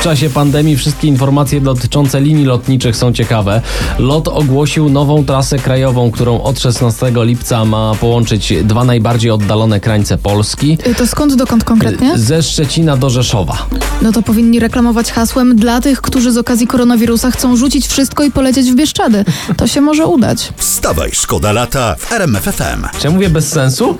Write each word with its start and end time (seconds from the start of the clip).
W 0.00 0.02
czasie 0.02 0.30
pandemii 0.30 0.76
wszystkie 0.76 1.08
informacje 1.08 1.60
dotyczące 1.60 2.20
linii 2.20 2.44
lotniczych 2.44 2.96
są 2.96 3.12
ciekawe. 3.12 3.62
LOT 3.98 4.28
ogłosił 4.28 4.88
nową 4.88 5.24
trasę 5.24 5.58
krajową, 5.58 6.10
którą 6.10 6.42
od 6.42 6.60
16 6.60 7.12
lipca 7.16 7.64
ma 7.64 7.94
połączyć 8.00 8.52
dwa 8.64 8.84
najbardziej 8.84 9.30
oddalone 9.30 9.80
krańce 9.80 10.18
Polski. 10.18 10.78
Y, 10.86 10.94
To 10.94 11.06
skąd 11.06 11.34
dokąd 11.34 11.64
konkretnie? 11.64 12.18
Ze 12.18 12.42
Szczecina 12.42 12.96
do 12.96 13.10
Rzeszowa. 13.10 13.66
No 14.02 14.12
to 14.12 14.22
powinni 14.22 14.60
reklamować 14.60 15.12
hasłem 15.12 15.56
dla 15.56 15.80
tych, 15.80 16.00
którzy 16.00 16.32
z 16.32 16.36
okazji 16.36 16.66
koronawirusa 16.66 17.30
chcą 17.30 17.56
rzucić 17.56 17.86
wszystko 17.86 18.24
i 18.24 18.30
polecieć 18.30 18.72
w 18.72 18.74
Bieszczady. 18.74 19.24
To 19.56 19.66
się 19.66 19.80
może 19.80 20.06
udać. 20.06 20.52
Wstawaj, 20.56 21.10
szkoda 21.12 21.52
lata 21.52 21.96
w 21.98 22.12
RMFFM. 22.12 22.86
Czy 22.98 23.06
ja 23.06 23.10
mówię 23.10 23.30
bez 23.30 23.48
sensu? 23.48 23.98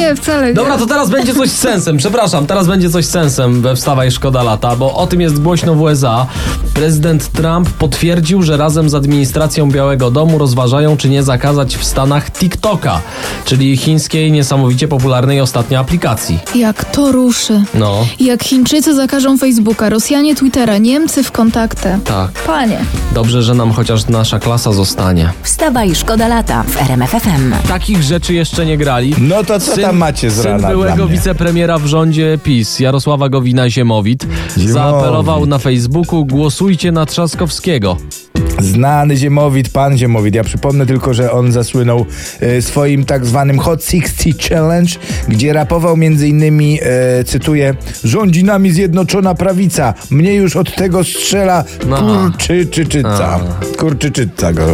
Nie, 0.00 0.14
wcale 0.16 0.46
nie. 0.48 0.54
Dobra, 0.54 0.78
to 0.78 0.86
teraz 0.86 1.10
będzie 1.10 1.34
coś 1.34 1.50
z 1.50 1.58
sensem. 1.58 1.96
Przepraszam, 1.96 2.46
teraz 2.46 2.66
będzie 2.66 2.90
coś 2.90 3.04
z 3.06 3.10
sensem 3.10 3.62
we 3.62 3.76
Wstawaj 3.76 4.10
Szkoda 4.10 4.42
Lata, 4.42 4.76
bo 4.76 4.94
o 4.94 5.06
tym 5.06 5.19
jest 5.20 5.42
głośno 5.42 5.74
w 5.74 5.80
USA. 5.80 6.26
Prezydent 6.74 7.32
Trump 7.32 7.70
potwierdził, 7.70 8.42
że 8.42 8.56
razem 8.56 8.90
z 8.90 8.94
administracją 8.94 9.70
Białego 9.70 10.10
Domu 10.10 10.38
rozważają, 10.38 10.96
czy 10.96 11.08
nie 11.08 11.22
zakazać 11.22 11.76
w 11.76 11.84
Stanach 11.84 12.30
TikToka, 12.32 13.00
czyli 13.44 13.76
chińskiej, 13.76 14.32
niesamowicie 14.32 14.88
popularnej 14.88 15.40
ostatnio 15.40 15.78
aplikacji. 15.78 16.38
Jak 16.54 16.84
to 16.84 17.12
ruszy. 17.12 17.62
No, 17.74 18.06
Jak 18.20 18.42
Chińczycy 18.44 18.94
zakażą 18.94 19.38
Facebooka, 19.38 19.88
Rosjanie 19.88 20.34
Twittera, 20.34 20.78
Niemcy 20.78 21.22
w 21.22 21.32
kontaktę. 21.32 21.98
tak. 22.04 22.30
Panie. 22.46 22.78
Dobrze, 23.14 23.42
że 23.42 23.54
nam 23.54 23.72
chociaż 23.72 24.06
nasza 24.08 24.38
klasa 24.38 24.72
zostanie. 24.72 25.32
Wstawaj, 25.42 25.94
szkoda 25.94 26.28
lata 26.28 26.62
w 26.62 26.76
RMFFM. 26.82 27.54
Takich 27.68 28.02
rzeczy 28.02 28.34
jeszcze 28.34 28.66
nie 28.66 28.76
grali. 28.78 29.14
No 29.18 29.44
to 29.44 29.60
co 29.60 29.76
tam 29.76 29.96
macie 29.96 30.30
z 30.30 30.34
syn 30.34 30.44
rana 30.44 30.58
dla 30.58 30.68
byłego 30.70 31.04
mnie? 31.06 31.12
wicepremiera 31.16 31.78
w 31.78 31.86
rządzie 31.86 32.38
PiS, 32.44 32.80
Jarosława 32.80 33.26
Gowina-Ziemowit, 33.28 34.26
Ziemowit. 34.58 34.66
Zaapelował 35.10 35.46
na 35.46 35.58
Facebooku 35.58 36.24
głosujcie 36.24 36.92
na 36.92 37.06
Trzaskowskiego. 37.06 37.96
Znany 38.60 39.16
Ziemowit, 39.16 39.68
pan 39.68 39.98
Ziemowit. 39.98 40.34
Ja 40.34 40.44
przypomnę 40.44 40.86
tylko, 40.86 41.14
że 41.14 41.32
on 41.32 41.52
zasłynął 41.52 42.06
e, 42.40 42.62
swoim 42.62 43.04
tak 43.04 43.26
zwanym 43.26 43.58
Hot 43.58 43.84
60 43.84 44.42
Challenge, 44.42 44.92
gdzie 45.28 45.52
rapował 45.52 45.96
między 45.96 46.28
innymi, 46.28 46.78
e, 46.82 47.24
cytuję, 47.24 47.74
rządzi 48.04 48.44
nami 48.44 48.70
zjednoczona 48.70 49.34
prawica, 49.34 49.94
mnie 50.10 50.34
już 50.34 50.56
od 50.56 50.74
tego 50.74 51.04
strzela 51.04 51.64
Aha. 51.92 52.30
kurczyczyca. 52.46 53.40
Kurczyczyca 53.78 54.52
go 54.52 54.66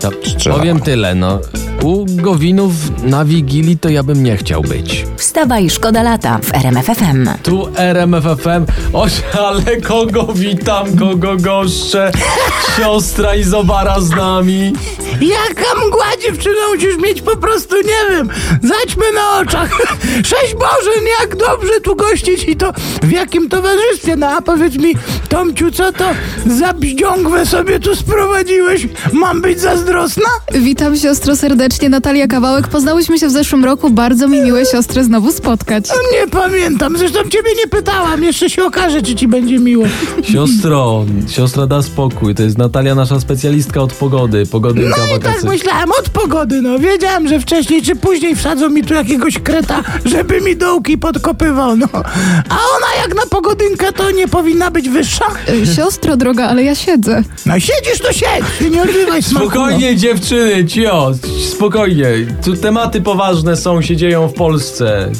To 0.00 0.10
strzela. 0.30 0.56
powiem 0.56 0.80
tyle, 0.80 1.14
no. 1.14 1.40
U 1.82 2.06
Gowinów 2.08 2.72
na 3.02 3.24
Wigilii 3.24 3.78
to 3.78 3.88
ja 3.88 4.02
bym 4.02 4.22
nie 4.22 4.36
chciał 4.36 4.62
być. 4.62 5.06
Wstawaj, 5.16 5.70
szkoda 5.70 6.02
lata 6.02 6.38
w 6.42 6.54
RMFFM. 6.54 7.28
Tu 7.42 7.68
RMFFM, 7.76 8.66
oś, 8.92 9.12
ale 9.38 9.76
kogo 9.76 10.28
witam, 10.34 10.96
kogo 10.96 11.36
goszczę, 11.36 12.12
siostra 12.76 13.34
Izobara 13.34 14.00
z 14.00 14.10
nami. 14.10 14.72
Jaka 15.20 15.86
mgła 15.86 16.06
dziewczyna 16.22 16.60
musisz 16.74 16.96
mieć 16.98 17.22
po 17.22 17.36
prostu, 17.36 17.76
nie 17.76 18.16
wiem. 18.16 18.28
Zaćmy 18.62 19.04
na 19.14 19.38
oczach. 19.40 19.70
Sześć 20.30 20.54
Bożen, 20.54 21.04
jak 21.20 21.36
dobrze 21.36 21.80
tu 21.80 21.96
gościć 21.96 22.44
i 22.44 22.56
to 22.56 22.72
w 23.02 23.10
jakim 23.10 23.48
towarzystwie. 23.48 24.16
No 24.16 24.26
a 24.28 24.42
powiedz 24.42 24.76
mi, 24.76 24.94
Tomciu, 25.28 25.70
co 25.70 25.92
to 25.92 26.04
za 26.46 26.72
bździągwę 26.72 27.46
sobie 27.46 27.80
tu 27.80 27.96
sprowadziłeś? 27.96 28.88
Mam 29.12 29.40
być 29.42 29.60
zazdrosna? 29.60 30.28
Witam 30.52 30.96
siostro 30.96 31.36
serdecznie, 31.36 31.71
Natalia 31.80 32.26
Kawałek. 32.26 32.68
Poznałyśmy 32.68 33.18
się 33.18 33.28
w 33.28 33.30
zeszłym 33.30 33.64
roku. 33.64 33.90
Bardzo 33.90 34.28
mi 34.28 34.40
miłe 34.40 34.66
siostrę 34.66 35.04
znowu 35.04 35.32
spotkać. 35.32 35.84
Nie 36.12 36.28
pamiętam, 36.28 36.98
zresztą 36.98 37.18
ciebie 37.22 37.50
nie 37.64 37.68
pytałam. 37.70 38.24
Jeszcze 38.24 38.50
się 38.50 38.64
okaże, 38.64 39.02
czy 39.02 39.14
ci 39.14 39.28
będzie 39.28 39.58
miło. 39.58 39.84
Siostro, 40.22 41.04
siostra 41.28 41.66
da 41.66 41.82
spokój, 41.82 42.34
to 42.34 42.42
jest 42.42 42.58
Natalia, 42.58 42.94
nasza 42.94 43.20
specjalistka 43.20 43.80
od 43.80 43.92
pogody, 43.92 44.46
pogodynka 44.46 44.96
No 45.10 45.16
i 45.16 45.20
tak 45.20 45.44
myślałem 45.44 45.88
od 46.00 46.08
pogody, 46.10 46.62
no. 46.62 46.78
Wiedziałem, 46.78 47.28
że 47.28 47.40
wcześniej 47.40 47.82
czy 47.82 47.96
później 47.96 48.36
wsadzą 48.36 48.68
mi 48.70 48.82
tu 48.84 48.94
jakiegoś 48.94 49.38
kreta, 49.38 49.82
żeby 50.04 50.40
mi 50.40 50.56
dołki 50.56 50.98
podkopywał, 50.98 51.76
no. 51.76 51.88
A 52.48 52.54
ona 52.76 53.02
jak 53.02 53.14
na 53.14 53.22
pogodynkę 53.30 53.92
to 53.92 54.10
nie 54.10 54.28
powinna 54.28 54.70
być 54.70 54.88
wyższa? 54.88 55.24
Y, 55.48 55.66
Siostro 55.76 56.16
droga, 56.16 56.48
ale 56.48 56.64
ja 56.64 56.74
siedzę. 56.74 57.22
No 57.46 57.60
siedzisz, 57.60 57.98
to 58.02 58.12
siedź, 58.12 58.44
ty 58.58 58.70
nie 58.70 58.82
odrywaj 58.82 59.22
smaku. 59.22 59.44
no. 59.46 59.50
Spokojnie 59.50 59.96
dziewczyny, 59.96 60.64
cio, 60.66 61.12
spokojnie. 61.62 62.06
Tu 62.44 62.56
tematy 62.56 63.00
poważne 63.00 63.56
są, 63.56 63.82
się 63.82 63.96
dzieją 63.96 64.28
w 64.28 64.32
Polsce. 64.34 65.10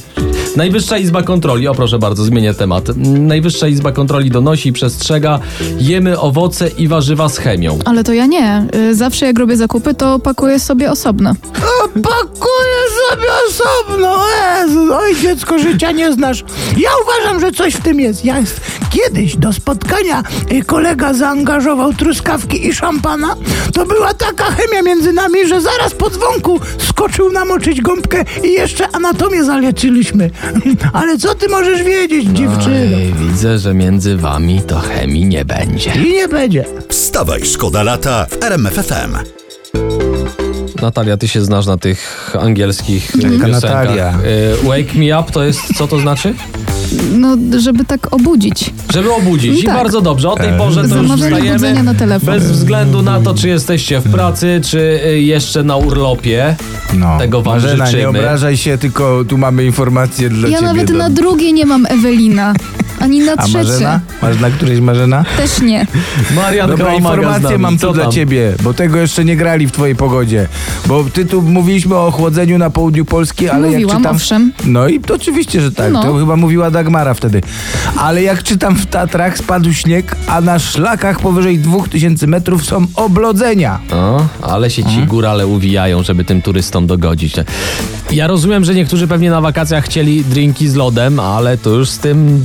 Najwyższa 0.56 0.98
Izba 0.98 1.22
Kontroli, 1.22 1.68
o 1.68 1.74
proszę 1.74 1.98
bardzo, 1.98 2.24
zmienię 2.24 2.54
temat. 2.54 2.84
Najwyższa 2.96 3.68
Izba 3.68 3.92
Kontroli 3.92 4.30
donosi 4.30 4.68
i 4.68 4.72
przestrzega, 4.72 5.40
jemy 5.78 6.20
owoce 6.20 6.68
i 6.68 6.88
warzywa 6.88 7.28
z 7.28 7.38
chemią. 7.38 7.78
Ale 7.84 8.04
to 8.04 8.12
ja 8.12 8.26
nie. 8.26 8.66
Y, 8.74 8.94
Zawsze 8.94 9.26
jak 9.26 9.38
robię 9.38 9.56
zakupy, 9.56 9.94
to 9.94 10.18
pakuję 10.18 10.60
sobie 10.60 10.90
osobno. 10.90 11.30
O, 11.30 11.88
pakuję 11.88 12.78
sobie 13.12 13.28
osobno, 13.48 14.24
Jezu, 14.60 14.94
oj 14.94 15.16
dziecko, 15.16 15.58
życia 15.58 15.90
nie 15.92 16.12
znasz. 16.12 16.44
Ja 16.76 16.90
uważam, 17.02 17.40
że 17.40 17.52
coś 17.52 17.74
w 17.74 17.82
tym 17.82 18.00
jest. 18.00 18.24
Ja 18.24 18.38
jest. 18.38 18.60
Kiedyś 18.90 19.36
do 19.36 19.52
spotkania 19.52 20.22
y, 20.52 20.64
kolega 20.64 21.14
zaangażował 21.14 21.94
truskawki 21.94 22.66
i 22.66 22.74
szampana. 22.74 23.36
To 23.74 23.86
była 23.86 24.14
taka 24.14 24.44
chemia 24.44 24.82
między 24.82 25.12
nami, 25.12 25.46
że 25.48 25.60
zaraz 25.60 25.94
po 25.94 26.10
dzwonku 26.10 26.60
skoczył 26.78 27.32
namoczyć 27.32 27.80
gąbkę 27.80 28.24
i 28.44 28.52
jeszcze 28.52 28.88
anatomię 28.88 29.44
zaleczyliśmy. 29.44 30.30
Ale 30.92 31.18
co 31.18 31.34
ty 31.34 31.48
możesz 31.48 31.82
wiedzieć, 31.82 32.24
dziewczyno? 32.24 32.96
Ej, 32.96 33.14
widzę, 33.18 33.58
że 33.58 33.74
między 33.74 34.16
wami 34.16 34.62
to 34.62 34.78
chemii 34.80 35.24
nie 35.24 35.44
będzie. 35.44 35.92
I 35.94 36.12
nie 36.12 36.28
będzie. 36.28 36.64
Wstawaj, 36.88 37.44
szkoda 37.44 37.82
lata 37.82 38.26
w 38.30 38.44
RMFFM. 38.44 39.41
Natalia, 40.82 41.16
ty 41.16 41.28
się 41.28 41.44
znasz 41.44 41.66
na 41.66 41.76
tych 41.76 42.30
angielskich 42.40 43.12
piosenkach. 43.12 43.50
Natalia? 43.50 44.08
E, 44.08 44.66
Wake 44.66 44.94
me 44.98 45.20
up 45.20 45.32
to 45.32 45.44
jest, 45.44 45.60
co 45.78 45.86
to 45.88 45.98
znaczy? 46.00 46.34
No, 47.12 47.36
żeby 47.58 47.84
tak 47.84 48.14
obudzić. 48.14 48.70
Żeby 48.92 49.12
obudzić. 49.12 49.60
I 49.62 49.64
Tak. 49.64 49.74
bardzo 49.74 50.00
dobrze. 50.00 50.30
O 50.30 50.36
tej 50.36 50.58
porze 50.58 50.88
to 50.88 50.96
już 51.02 51.12
wstajemy. 51.12 51.82
na 51.82 51.94
telefon. 51.94 52.34
Bez 52.34 52.50
względu 52.50 53.02
na 53.02 53.20
to, 53.20 53.34
czy 53.34 53.48
jesteście 53.48 54.00
w 54.00 54.10
pracy, 54.12 54.60
czy 54.64 55.00
y, 55.06 55.20
jeszcze 55.20 55.62
na 55.64 55.76
urlopie. 55.76 56.56
No. 56.94 57.18
Tego 57.18 57.42
wam 57.42 57.54
Marzena, 57.54 57.84
nie 57.84 57.90
życzymy. 57.90 58.08
obrażaj 58.08 58.56
się, 58.56 58.78
tylko 58.78 59.24
tu 59.28 59.38
mamy 59.38 59.64
informacje 59.64 60.30
dla 60.30 60.48
Ja 60.48 60.54
ciebie. 60.58 60.66
nawet 60.72 60.92
do- 60.92 60.98
na 60.98 61.10
drugie 61.10 61.52
nie 61.52 61.66
mam 61.66 61.86
Ewelina. 61.86 62.54
Ani 63.02 63.20
na 63.20 63.32
A 63.32 63.42
trzecie. 63.42 63.58
Marzena? 63.58 64.00
Masz 64.22 64.40
na 64.40 64.50
którejś 64.50 64.80
Marzena? 64.80 65.24
Też 65.36 65.60
nie. 65.60 65.86
Marianka 66.36 66.76
Dobra, 66.76 66.92
z 66.92 66.98
informację 66.98 67.58
mam 67.58 67.78
tu 67.78 67.92
dla 67.92 68.08
ciebie, 68.08 68.54
bo 68.62 68.74
tego 68.74 68.98
jeszcze 68.98 69.24
nie 69.24 69.36
grali 69.36 69.66
w 69.66 69.72
twojej 69.72 69.96
pogodzie. 69.96 70.48
Bo 70.86 71.04
ty 71.04 71.24
tu 71.24 71.42
mówiliśmy 71.42 71.96
o 71.96 72.10
chłodzeniu 72.10 72.58
na 72.58 72.70
południu 72.70 73.04
Polski, 73.04 73.48
ale 73.48 73.66
jak 73.66 73.72
Mówiłam, 73.72 73.96
czytam... 73.96 74.16
owszem. 74.16 74.52
No 74.64 74.88
i 74.88 75.00
to 75.00 75.14
oczywiście, 75.14 75.60
że 75.60 75.72
tak. 75.72 75.92
No. 75.92 76.02
To 76.02 76.18
chyba 76.18 76.36
mówiła 76.36 76.70
Dagmara 76.70 77.14
wtedy. 77.14 77.40
Ale 77.96 78.22
jak 78.22 78.42
czytam 78.42 78.76
w 78.76 78.86
Tatrach 78.86 79.38
spadł 79.38 79.72
śnieg, 79.72 80.16
a 80.26 80.40
na 80.40 80.58
szlakach 80.58 81.20
powyżej 81.20 81.58
2000 81.58 82.26
metrów 82.26 82.64
są 82.64 82.86
oblodzenia. 82.94 83.78
O, 83.92 84.26
ale 84.42 84.70
się 84.70 84.84
ci 84.84 85.06
górale 85.06 85.46
uwijają, 85.46 86.02
żeby 86.02 86.24
tym 86.24 86.42
turystom 86.42 86.86
dogodzić. 86.86 87.34
Ja 88.10 88.26
rozumiem, 88.26 88.64
że 88.64 88.74
niektórzy 88.74 89.08
pewnie 89.08 89.30
na 89.30 89.40
wakacjach 89.40 89.84
chcieli 89.84 90.24
drinki 90.24 90.68
z 90.68 90.74
lodem, 90.74 91.20
ale 91.20 91.58
to 91.58 91.70
już 91.70 91.88
z 91.88 91.98
tym 91.98 92.42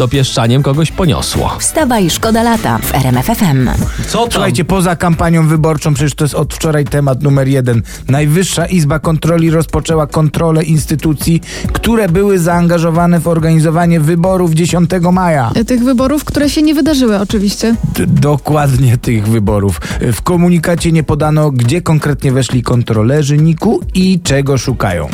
dopieszczaniem 0.48 0.64
kogoś 0.64 0.92
poniosło. 0.92 1.56
Wstawaj, 1.60 2.10
szkoda 2.10 2.44
lata 2.44 2.78
w 2.78 2.96
RMFFM. 2.96 3.70
Co 4.10 4.20
tam? 4.20 4.32
Słuchajcie, 4.32 4.66
poza 4.66 4.96
kampanią 4.96 5.48
wyborczą, 5.48 5.94
przecież 5.94 6.16
to 6.16 6.24
jest 6.24 6.36
od 6.36 6.54
wczoraj 6.54 6.86
temat 6.86 7.24
numer 7.24 7.48
jeden. 7.48 7.82
Najwyższa 8.10 8.66
Izba 8.66 9.00
Kontroli 9.00 9.50
rozpoczęła 9.50 10.08
kontrolę 10.08 10.64
instytucji, 10.64 11.42
które 11.74 12.10
były 12.10 12.40
zaangażowane 12.40 13.20
w 13.20 13.28
organizowanie 13.28 14.00
wyborów 14.00 14.54
10 14.54 14.90
maja. 15.12 15.52
Tych 15.68 15.84
wyborów, 15.84 16.24
które 16.24 16.50
się 16.50 16.62
nie 16.62 16.74
wydarzyły 16.74 17.20
oczywiście. 17.20 17.76
D- 17.96 18.06
dokładnie 18.08 18.98
tych 18.98 19.28
wyborów. 19.28 19.82
W 20.02 20.22
komunikacie 20.22 20.92
nie 20.92 21.04
podano, 21.04 21.52
gdzie 21.52 21.82
konkretnie 21.82 22.32
weszli 22.32 22.64
kontrolerzy 22.64 23.38
NIK-u 23.38 23.80
i 23.94 24.20
czego 24.24 24.58
szukają. 24.58 25.08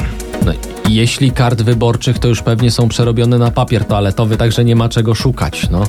No, 0.46 0.52
jeśli 0.90 1.32
kart 1.32 1.62
wyborczych, 1.62 2.20
to 2.20 2.28
już 2.28 2.42
pewnie 2.42 2.72
są 2.72 2.90
przerobione 2.90 3.38
na 3.38 3.52
papier 3.52 3.86
toaletowy, 3.86 4.38
także 4.38 4.66
nie 4.66 4.76
ma 4.76 4.90
czego 4.90 5.16
szukać, 5.16 5.70
no. 5.70 5.84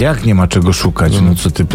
Jak 0.00 0.24
nie 0.24 0.34
ma 0.34 0.46
czego 0.46 0.72
szukać? 0.72 1.12
No 1.22 1.34
co 1.34 1.50
ty... 1.50 1.66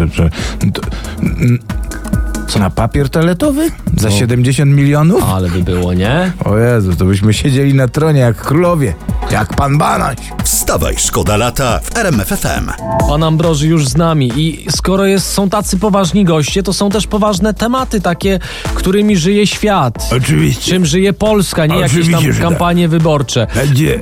Mm, 2.56 2.62
Na 2.63 2.69
papier 2.69 3.09
toaletowy? 3.09 3.69
Za 3.98 4.12
70 4.12 4.71
milionów? 4.71 5.24
Ale 5.24 5.50
by 5.50 5.63
było, 5.63 5.94
nie? 5.94 6.31
O 6.45 6.57
Jezu, 6.57 6.95
to 6.95 7.06
byśmy 7.06 7.33
siedzieli 7.33 7.74
na 7.74 7.88
tronie 7.88 8.19
jak 8.19 8.38
królowie. 8.38 8.94
Jak 9.31 9.56
pan 9.56 9.77
Banaś. 9.77 10.18
Wstawaj, 10.44 10.95
szkoda 10.98 11.38
lata 11.38 11.80
w 11.83 11.98
RMF 11.98 12.27
FM. 12.27 12.69
Pan 13.07 13.24
Ambroży 13.24 13.68
już 13.68 13.88
z 13.88 13.98
nami 13.98 14.31
i 14.36 14.65
skoro 14.71 15.06
jest, 15.06 15.27
są 15.33 15.50
tacy 15.50 15.77
poważni 15.77 16.25
goście, 16.25 16.63
to 16.63 16.74
są 16.74 16.89
też 16.89 17.07
poważne 17.07 17.53
tematy 17.53 18.01
takie, 18.01 18.39
którymi 18.75 19.18
żyje 19.18 19.48
świat. 19.48 20.09
Oczywiście. 20.18 20.71
Czym 20.71 20.86
żyje 20.86 21.13
Polska, 21.13 21.65
nie 21.65 21.75
jakieś 21.75 21.92
Oczywiście, 21.92 22.24
tam 22.24 22.33
że 22.33 22.42
kampanie 22.42 22.88
wyborcze. 22.88 23.48
Gdzie? 23.71 24.00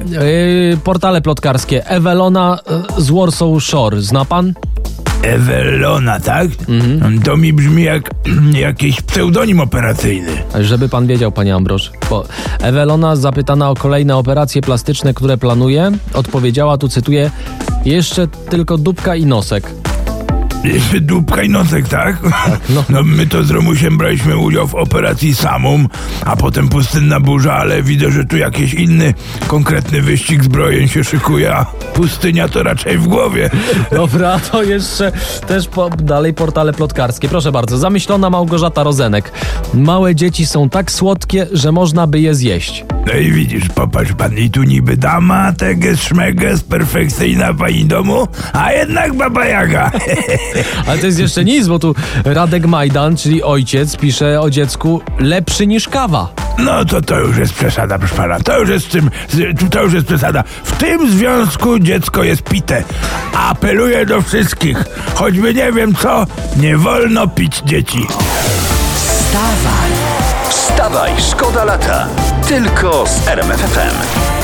Yy, 0.71 0.77
portale 0.83 1.21
plotkarskie. 1.21 1.87
Ewelona 1.87 2.59
yy, 2.97 3.03
z 3.03 3.09
Warsaw 3.09 3.63
Shore. 3.63 4.01
Zna 4.01 4.25
pan? 4.25 4.53
Ewelona, 5.21 6.19
tak? 6.19 6.47
To 7.23 7.37
mi 7.37 7.53
brzmi 7.53 7.83
jak 7.83 8.09
jakiś 8.67 9.01
pseudonim 9.01 9.59
operacyjny. 9.59 10.31
Żeby 10.61 10.89
pan 10.89 11.07
wiedział, 11.07 11.31
panie 11.31 11.55
Ambroż. 11.55 11.91
Bo 12.09 12.25
Ewelona, 12.61 13.15
zapytana 13.15 13.69
o 13.69 13.75
kolejne 13.75 14.15
operacje 14.15 14.61
plastyczne, 14.61 15.13
które 15.13 15.37
planuje, 15.37 15.91
odpowiedziała, 16.13 16.77
tu 16.77 16.89
cytuję, 16.89 17.31
jeszcze 17.85 18.27
tylko 18.27 18.77
dupka 18.77 19.15
i 19.15 19.25
nosek. 19.25 19.71
Jeszcze 20.63 20.99
dupka 20.99 21.43
i 21.43 21.49
nosek, 21.49 21.87
tak? 21.87 22.17
no. 22.69 22.83
no. 22.89 23.03
my 23.03 23.27
to 23.27 23.43
z 23.43 23.51
Romusiem 23.51 23.97
braliśmy 23.97 24.37
udział 24.37 24.67
w 24.67 24.75
operacji 24.75 25.35
Samum, 25.35 25.87
a 26.25 26.35
potem 26.35 26.69
pustynna 26.69 27.19
burza, 27.19 27.53
ale 27.53 27.83
widzę, 27.83 28.11
że 28.11 28.25
tu 28.25 28.37
jakiś 28.37 28.73
inny, 28.73 29.13
konkretny 29.47 30.01
wyścig 30.01 30.43
zbrojeń 30.43 30.87
się 30.87 31.03
szykuje, 31.03 31.55
a 31.55 31.65
pustynia 31.93 32.47
to 32.47 32.63
raczej 32.63 32.97
w 32.97 33.07
głowie. 33.07 33.49
Dobra, 33.91 34.39
to 34.39 34.63
jeszcze 34.63 35.11
też 35.47 35.67
po, 35.67 35.89
dalej 35.89 36.33
portale 36.33 36.73
plotkarskie. 36.73 37.29
Proszę 37.29 37.51
bardzo, 37.51 37.77
zamyślona 37.77 38.29
Małgorzata 38.29 38.83
Rozenek. 38.83 39.31
Małe 39.73 40.15
dzieci 40.15 40.45
są 40.45 40.69
tak 40.69 40.91
słodkie, 40.91 41.47
że 41.51 41.71
można 41.71 42.07
by 42.07 42.19
je 42.19 42.35
zjeść. 42.35 42.85
No 43.05 43.13
i 43.13 43.31
widzisz, 43.31 43.69
popatrz 43.75 44.13
pan, 44.13 44.37
i 44.37 44.49
tu 44.49 44.63
niby 44.63 44.97
dama, 44.97 45.53
teges, 45.53 46.01
szmeges, 46.01 46.63
perfekcyjna 46.63 47.53
pani 47.53 47.85
domu, 47.85 48.27
a 48.53 48.71
jednak 48.71 49.13
baba 49.13 49.45
Jaga. 49.45 49.91
Ale 50.87 50.99
to 50.99 51.05
jest 51.05 51.19
jeszcze 51.19 51.45
nic, 51.45 51.67
bo 51.67 51.79
tu 51.79 51.95
Radek 52.25 52.65
Majdan, 52.65 53.17
czyli 53.17 53.43
ojciec, 53.43 53.97
pisze 53.97 54.41
o 54.41 54.49
dziecku 54.49 55.01
lepszy 55.19 55.67
niż 55.67 55.89
kawa. 55.89 56.08
No 56.57 56.85
to 56.85 57.01
to 57.01 57.19
już 57.19 57.37
jest 57.37 57.53
przesada, 57.53 57.99
proszę 57.99 58.15
pana. 58.15 58.39
To 58.39 58.59
już 58.59 58.69
jest 58.69 58.85
z 58.85 58.89
tym, 58.89 59.09
z, 59.29 59.69
to 59.71 59.83
już 59.83 59.93
jest 59.93 60.07
przesada. 60.07 60.43
W 60.63 60.77
tym 60.77 61.11
związku 61.11 61.79
dziecko 61.79 62.23
jest 62.23 62.41
pite. 62.43 62.83
Apeluję 63.33 64.05
do 64.05 64.21
wszystkich, 64.21 64.77
choćby 65.15 65.53
nie 65.53 65.71
wiem 65.71 65.95
co, 65.95 66.25
nie 66.57 66.77
wolno 66.77 67.27
pić 67.27 67.61
dzieci. 67.65 68.07
Wstawaj, 70.49 71.11
szkoda 71.31 71.63
lata. 71.63 72.07
Tylko 72.47 73.05
z 73.07 73.27
RMF 73.27 73.59
FM. 73.59 74.38